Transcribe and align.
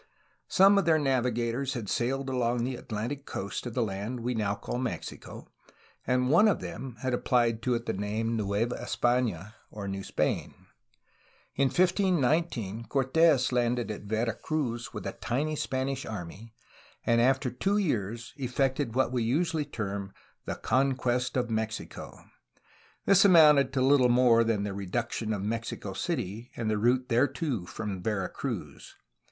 Some 0.47 0.79
of 0.79 0.85
their 0.85 0.97
navigators 0.97 1.75
had 1.75 1.87
sailed 1.87 2.27
along 2.27 2.63
the 2.63 2.75
Atlantic 2.75 3.27
coast 3.27 3.67
of 3.67 3.75
the 3.75 3.83
land 3.83 4.21
we 4.21 4.33
now 4.33 4.55
call 4.55 4.79
Mexico, 4.79 5.51
and 6.07 6.31
one 6.31 6.47
of 6.47 6.59
them 6.59 6.95
had 7.03 7.13
applied 7.13 7.61
to 7.61 7.75
it 7.75 7.85
the 7.85 7.93
name 7.93 8.35
^^Nueva 8.35 8.73
Espana,'* 8.81 9.53
or 9.69 9.87
New 9.87 10.03
Spain. 10.03 10.55
In 11.55 11.67
1519 11.67 12.85
Cortes 12.85 13.51
landed 13.51 13.91
at 13.91 14.01
Vera 14.05 14.33
Cruz 14.33 14.91
with 14.91 15.05
a 15.05 15.11
tiny 15.11 15.55
Spanish 15.55 16.03
army, 16.03 16.55
and 17.05 17.21
after 17.21 17.51
two 17.51 17.77
years 17.77 18.33
effected 18.37 18.95
what 18.95 19.11
we 19.11 19.21
usually 19.21 19.65
term 19.65 20.13
the 20.45 20.55
"conquest 20.55 21.37
of 21.37 21.51
Mexico.'' 21.51 22.25
This 23.05 23.23
amounted 23.23 23.71
to 23.73 23.81
httle 23.81 24.09
more 24.09 24.43
than 24.43 24.63
the 24.63 24.73
reduction 24.73 25.31
of 25.31 25.43
Mexico 25.43 25.93
City 25.93 26.49
and 26.55 26.71
the 26.71 26.79
route 26.79 27.07
there 27.07 27.27
to 27.27 27.67
from 27.67 28.01
Vera 28.01 28.29
Cruz. 28.29 28.95